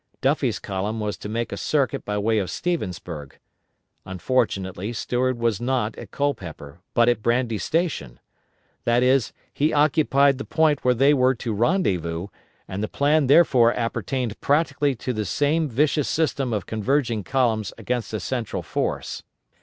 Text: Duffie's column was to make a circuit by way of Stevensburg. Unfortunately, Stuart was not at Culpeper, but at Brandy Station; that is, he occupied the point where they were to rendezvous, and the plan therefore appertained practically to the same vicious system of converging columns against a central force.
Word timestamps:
Duffie's 0.19 0.57
column 0.57 0.99
was 0.99 1.15
to 1.17 1.29
make 1.29 1.51
a 1.51 1.57
circuit 1.57 2.03
by 2.05 2.17
way 2.17 2.39
of 2.39 2.49
Stevensburg. 2.49 3.33
Unfortunately, 4.03 4.93
Stuart 4.93 5.37
was 5.37 5.61
not 5.61 5.95
at 5.95 6.09
Culpeper, 6.09 6.81
but 6.95 7.07
at 7.07 7.21
Brandy 7.21 7.59
Station; 7.59 8.19
that 8.83 9.03
is, 9.03 9.31
he 9.53 9.71
occupied 9.71 10.39
the 10.39 10.43
point 10.43 10.83
where 10.83 10.95
they 10.95 11.13
were 11.13 11.35
to 11.35 11.53
rendezvous, 11.53 12.29
and 12.67 12.81
the 12.81 12.87
plan 12.87 13.27
therefore 13.27 13.75
appertained 13.75 14.41
practically 14.41 14.95
to 14.95 15.13
the 15.13 15.23
same 15.23 15.69
vicious 15.69 16.09
system 16.09 16.51
of 16.51 16.65
converging 16.65 17.23
columns 17.23 17.71
against 17.77 18.11
a 18.11 18.19
central 18.19 18.63
force. 18.63 19.21